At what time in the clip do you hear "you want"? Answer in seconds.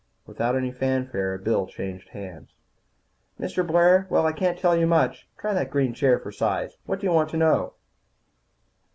7.05-7.29